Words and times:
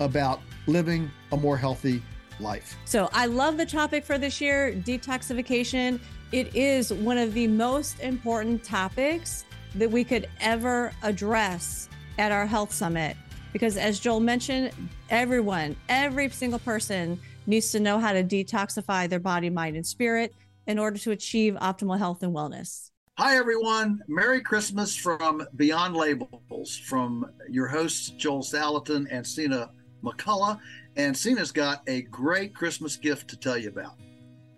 about 0.00 0.40
living 0.66 1.10
a 1.32 1.36
more 1.36 1.56
healthy 1.56 2.02
life. 2.40 2.76
So 2.84 3.08
I 3.12 3.26
love 3.26 3.56
the 3.56 3.66
topic 3.66 4.04
for 4.04 4.18
this 4.18 4.40
year 4.40 4.72
detoxification. 4.72 6.00
It 6.32 6.54
is 6.54 6.92
one 6.92 7.18
of 7.18 7.34
the 7.34 7.46
most 7.46 8.00
important 8.00 8.64
topics 8.64 9.44
that 9.74 9.90
we 9.90 10.04
could 10.04 10.28
ever 10.40 10.92
address 11.02 11.88
at 12.18 12.32
our 12.32 12.46
health 12.46 12.72
summit. 12.72 13.16
Because 13.52 13.76
as 13.76 14.00
Joel 14.00 14.20
mentioned, 14.20 14.72
everyone, 15.08 15.76
every 15.88 16.28
single 16.30 16.58
person 16.58 17.18
needs 17.46 17.70
to 17.72 17.80
know 17.80 17.98
how 17.98 18.12
to 18.12 18.22
detoxify 18.22 19.08
their 19.08 19.20
body, 19.20 19.50
mind, 19.50 19.76
and 19.76 19.86
spirit 19.86 20.34
in 20.66 20.78
order 20.78 20.98
to 20.98 21.12
achieve 21.12 21.54
optimal 21.54 21.96
health 21.96 22.22
and 22.22 22.34
wellness. 22.34 22.90
Hi, 23.18 23.36
everyone. 23.36 24.02
Merry 24.08 24.42
Christmas 24.42 24.94
from 24.94 25.46
Beyond 25.56 25.96
Labels 25.96 26.76
from 26.76 27.30
your 27.48 27.66
hosts, 27.66 28.10
Joel 28.10 28.42
Salatin 28.42 29.06
and 29.10 29.26
Sina 29.26 29.70
McCullough. 30.06 30.58
And 30.96 31.16
Sina's 31.16 31.52
got 31.52 31.82
a 31.86 32.02
great 32.02 32.54
Christmas 32.54 32.96
gift 32.96 33.28
to 33.28 33.36
tell 33.36 33.58
you 33.58 33.68
about. 33.68 33.94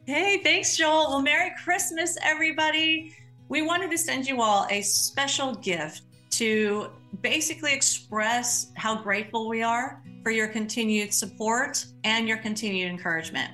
Hey, 0.06 0.41
thanks, 0.42 0.76
Joel. 0.76 1.10
Well, 1.10 1.22
Merry 1.22 1.53
Christmas, 1.62 2.16
everybody. 2.22 3.14
We 3.48 3.62
wanted 3.62 3.91
to 3.91 3.98
send 3.98 4.26
you 4.26 4.41
all 4.41 4.66
a 4.70 4.82
special 4.82 5.54
gift 5.56 6.03
to 6.31 6.91
basically 7.22 7.75
express 7.75 8.70
how 8.75 9.03
grateful 9.03 9.48
we 9.48 9.62
are 9.62 10.03
for 10.22 10.31
your 10.31 10.48
continued 10.48 11.12
support 11.12 11.84
and 12.04 12.28
your 12.28 12.38
continued 12.38 12.91
encouragement. 12.91 13.50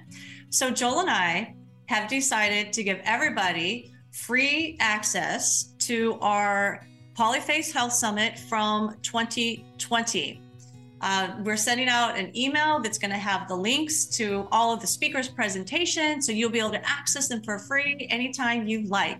So, 0.50 0.71
Joel 0.71 1.00
and 1.00 1.11
I 1.11 1.55
have 1.87 2.09
decided 2.09 2.72
to 2.72 2.82
give 2.82 3.00
everybody 3.05 3.93
free 4.12 4.76
access 4.81 5.75
to 5.78 6.19
our 6.21 6.87
Polyface 7.15 7.72
Health 7.72 7.93
Summit 7.93 8.38
from 8.38 8.97
2020. 9.03 10.44
Uh, 11.00 11.34
we're 11.43 11.56
sending 11.56 11.88
out 11.88 12.16
an 12.19 12.34
email 12.37 12.81
that's 12.81 12.99
going 12.99 13.10
to 13.10 13.19
have 13.19 13.47
the 13.49 13.55
links 13.55 14.06
to 14.06 14.49
all 14.50 14.72
of 14.72 14.81
the 14.81 14.87
speakers' 14.87 15.28
presentations, 15.28 16.27
so 16.27 16.32
you'll 16.32 16.50
be 16.50 16.59
able 16.59 16.71
to 16.71 16.88
access 16.88 17.28
them 17.28 17.43
for 17.43 17.59
free 17.59 18.06
anytime 18.10 18.66
you 18.66 18.82
like. 18.87 19.19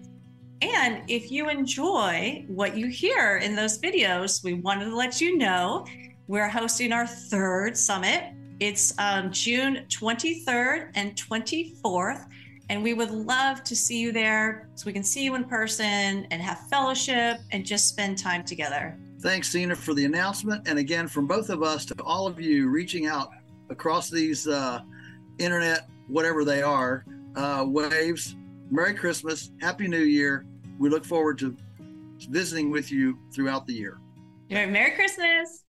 And 0.62 1.02
if 1.08 1.30
you 1.30 1.50
enjoy 1.50 2.44
what 2.48 2.76
you 2.76 2.86
hear 2.86 3.38
in 3.38 3.54
those 3.54 3.78
videos, 3.78 4.42
we 4.42 4.54
wanted 4.54 4.86
to 4.86 4.96
let 4.96 5.20
you 5.20 5.36
know 5.36 5.84
we're 6.26 6.48
hosting 6.48 6.92
our 6.92 7.06
third 7.06 7.76
summit. 7.76 8.32
It's 8.60 8.94
um, 8.98 9.30
June 9.30 9.84
23rd 9.91 10.91
and 10.94 11.14
24th. 11.16 12.26
And 12.70 12.82
we 12.82 12.94
would 12.94 13.10
love 13.10 13.62
to 13.64 13.76
see 13.76 13.98
you 13.98 14.10
there 14.10 14.70
so 14.74 14.86
we 14.86 14.92
can 14.94 15.04
see 15.04 15.22
you 15.22 15.34
in 15.34 15.44
person 15.44 16.26
and 16.30 16.41
have 16.41 16.60
fellowship 16.70 17.41
and 17.52 17.64
just 17.64 17.88
spend 17.88 18.16
time 18.16 18.42
together. 18.42 18.98
Thanks, 19.24 19.48
Sina, 19.48 19.74
for 19.74 19.94
the 19.94 20.04
announcement. 20.04 20.68
And 20.68 20.78
again, 20.78 21.08
from 21.08 21.26
both 21.26 21.48
of 21.48 21.62
us 21.62 21.86
to 21.86 21.94
all 22.02 22.26
of 22.26 22.38
you 22.38 22.68
reaching 22.68 23.06
out 23.06 23.30
across 23.70 24.10
these 24.10 24.46
uh, 24.46 24.80
internet, 25.38 25.88
whatever 26.08 26.44
they 26.44 26.60
are, 26.60 27.06
uh, 27.34 27.64
waves. 27.66 28.36
Merry 28.70 28.92
Christmas. 28.92 29.50
Happy 29.62 29.88
New 29.88 30.02
Year. 30.02 30.44
We 30.78 30.90
look 30.90 31.06
forward 31.06 31.38
to 31.38 31.56
visiting 32.28 32.70
with 32.70 32.92
you 32.92 33.18
throughout 33.32 33.66
the 33.66 33.72
year. 33.72 33.98
Merry 34.50 34.90
Christmas. 34.90 35.62